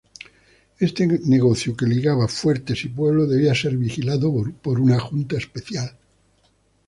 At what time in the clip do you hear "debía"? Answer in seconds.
3.29-3.53